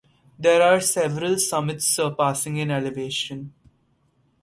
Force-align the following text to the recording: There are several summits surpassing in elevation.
There 0.39 0.63
are 0.63 0.81
several 0.81 1.37
summits 1.37 1.85
surpassing 1.85 2.57
in 2.57 2.71
elevation. 2.71 3.53